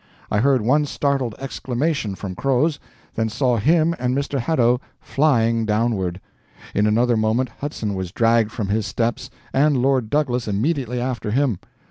[0.31, 2.79] I heard one startled exclamation from Croz,
[3.13, 4.39] then saw him and Mr.
[4.39, 6.19] Hadow flying downward;
[6.73, 11.59] in another moment Hudson was dragged from his steps, and Lord Douglas immediately after him.